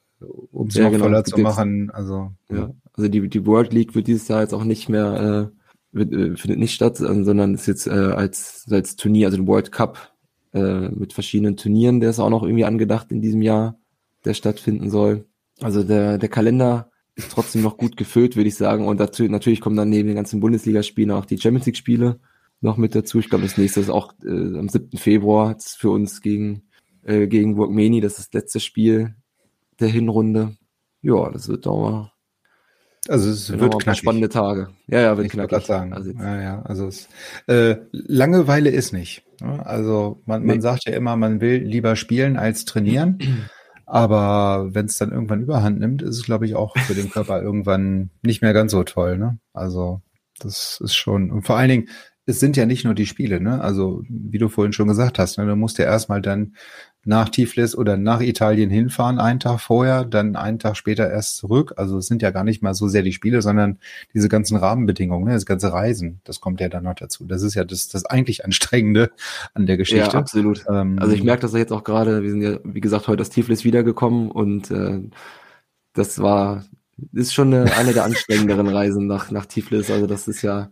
[0.51, 1.03] um es Ja, noch genau.
[1.05, 1.89] voller zu machen.
[1.91, 2.71] Also, Ja.
[2.93, 5.60] Also die, die World League wird dieses Jahr jetzt auch nicht mehr, äh,
[5.93, 10.13] äh, findet nicht statt, sondern ist jetzt äh, als, als Turnier, also den World Cup
[10.53, 13.77] äh, mit verschiedenen Turnieren, der ist auch noch irgendwie angedacht in diesem Jahr,
[14.25, 15.25] der stattfinden soll.
[15.59, 18.87] Also der, der Kalender ist trotzdem noch gut gefüllt, würde ich sagen.
[18.87, 22.19] Und dazu, natürlich kommen dann neben den ganzen Bundesligaspielen auch die Champions League-Spiele.
[22.61, 23.19] noch mit dazu.
[23.19, 24.97] Ich glaube, das nächste ist auch äh, am 7.
[24.97, 26.63] Februar für uns gegen,
[27.03, 28.01] äh, gegen Workmeni.
[28.01, 29.15] Das ist das letzte Spiel
[29.79, 30.57] der Hinrunde.
[31.01, 32.10] Ja, das wird auch
[33.07, 33.99] also es wird knackig.
[33.99, 34.69] spannende Tage.
[34.87, 35.65] Ja, ja, wird ich knackig.
[35.65, 35.93] sagen.
[35.93, 37.07] Also ja, ja, also es,
[37.47, 39.23] äh, Langeweile ist nicht.
[39.41, 39.65] Ne?
[39.65, 43.19] Also man, man sagt ja immer, man will lieber spielen als trainieren.
[43.85, 47.41] Aber wenn es dann irgendwann überhand nimmt, ist es, glaube ich, auch für den Körper
[47.43, 49.17] irgendwann nicht mehr ganz so toll.
[49.17, 49.37] Ne?
[49.51, 50.01] Also
[50.39, 51.89] das ist schon, und vor allen Dingen,
[52.25, 53.61] es sind ja nicht nur die Spiele, ne?
[53.61, 55.45] Also, wie du vorhin schon gesagt hast, ne?
[55.45, 56.53] du musst ja erstmal dann
[57.03, 61.73] nach Tiflis oder nach Italien hinfahren, einen Tag vorher, dann einen Tag später erst zurück.
[61.77, 63.79] Also es sind ja gar nicht mal so sehr die Spiele, sondern
[64.13, 65.33] diese ganzen Rahmenbedingungen, ne?
[65.33, 67.25] das ganze Reisen, das kommt ja dann noch dazu.
[67.25, 69.09] Das ist ja das, das eigentlich Anstrengende
[69.55, 70.11] an der Geschichte.
[70.11, 70.63] Ja, absolut.
[70.69, 73.31] Ähm, also ich merke das jetzt auch gerade, wir sind ja, wie gesagt, heute aus
[73.31, 74.99] Tiflis wiedergekommen und äh,
[75.93, 76.65] das war,
[77.13, 79.89] ist schon eine, eine der anstrengenderen Reisen nach, nach Tiflis.
[79.89, 80.69] Also das ist ja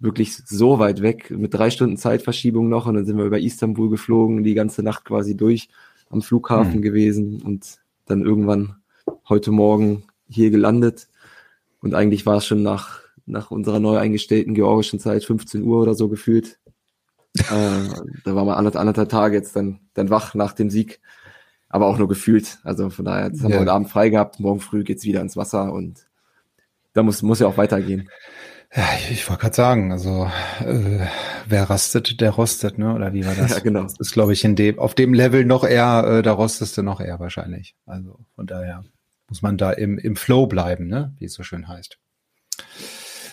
[0.00, 3.90] wirklich so weit weg, mit drei Stunden Zeitverschiebung noch und dann sind wir über Istanbul
[3.90, 5.68] geflogen, die ganze Nacht quasi durch
[6.10, 6.82] am Flughafen mhm.
[6.82, 8.76] gewesen und dann irgendwann
[9.28, 11.08] heute Morgen hier gelandet
[11.80, 15.94] und eigentlich war es schon nach, nach unserer neu eingestellten georgischen Zeit 15 Uhr oder
[15.94, 16.58] so gefühlt.
[17.38, 17.42] äh,
[18.24, 21.00] da waren wir anderthalb, anderthalb Tage jetzt dann, dann wach nach dem Sieg,
[21.68, 22.58] aber auch nur gefühlt.
[22.62, 25.36] Also von daher, jetzt haben wir heute Abend frei gehabt, morgen früh geht's wieder ins
[25.36, 26.06] Wasser und
[26.94, 28.08] da muss, muss ja auch weitergehen.
[28.74, 31.06] Ja, ich, ich wollte gerade sagen, also äh,
[31.46, 32.94] wer rastet, der rostet, ne?
[32.94, 33.50] Oder wie war das?
[33.56, 33.82] Ja, genau.
[33.84, 36.82] Das ist, glaube ich, in dem, auf dem Level noch eher, äh, da rostest du
[36.82, 37.76] noch eher wahrscheinlich.
[37.86, 38.84] Also von daher
[39.28, 41.14] muss man da im, im Flow bleiben, ne?
[41.18, 41.98] Wie es so schön heißt.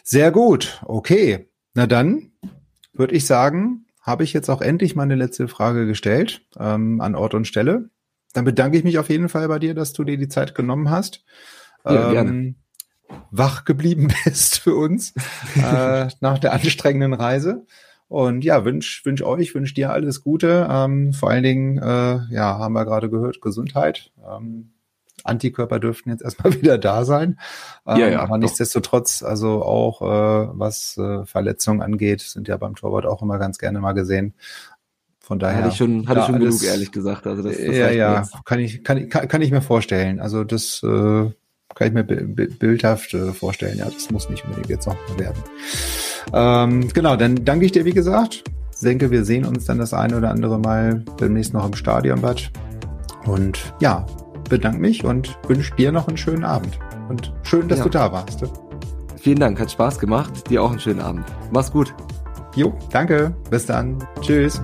[0.04, 1.50] Sehr gut, okay.
[1.74, 2.32] Na dann
[2.93, 7.34] würde ich sagen, habe ich jetzt auch endlich meine letzte Frage gestellt ähm, an Ort
[7.34, 7.89] und Stelle.
[8.32, 10.89] Dann bedanke ich mich auf jeden Fall bei dir, dass du dir die Zeit genommen
[10.89, 11.26] hast.
[11.84, 12.56] Ja, ähm, gerne
[13.32, 15.13] wach geblieben bist für uns
[15.56, 17.65] äh, nach der anstrengenden Reise.
[18.08, 20.68] Und ja, wünsch, wünsch euch, wünsch dir alles Gute.
[20.70, 24.12] Ähm, vor allen Dingen, äh, ja, haben wir gerade gehört, Gesundheit.
[24.30, 24.72] Ähm,
[25.24, 27.39] Antikörper dürften jetzt erstmal wieder da sein.
[27.88, 32.76] Ähm, ja, ja, aber nichtsdestotrotz, also auch äh, was äh, Verletzungen angeht, sind ja beim
[32.76, 34.36] Torwart auch immer ganz gerne mal gesehen.
[35.20, 35.58] Von daher.
[35.58, 37.26] Hatte ich schon, hatte ich schon alles, genug, ehrlich gesagt.
[37.26, 40.20] Also das, das ja, ja, kann ich, kann, kann, kann ich mir vorstellen.
[40.20, 41.32] Also das äh,
[41.75, 43.77] kann ich mir bildhaft äh, vorstellen.
[43.77, 45.43] Ja, das muss nicht unbedingt jetzt noch werden.
[46.33, 48.43] Ähm, genau, dann danke ich dir, wie gesagt.
[48.73, 52.51] Ich denke, wir sehen uns dann das eine oder andere Mal demnächst noch im Stadionbad.
[53.25, 54.05] Und ja,
[54.49, 56.79] bedanke mich und wünsche dir noch einen schönen Abend.
[57.09, 57.83] Und schön, dass ja.
[57.83, 58.43] du da warst.
[59.19, 60.49] Vielen Dank, hat Spaß gemacht.
[60.49, 61.25] Dir auch einen schönen Abend.
[61.51, 61.93] Mach's gut.
[62.55, 63.33] Jo, danke.
[63.49, 63.97] Bis dann.
[64.21, 64.61] Tschüss.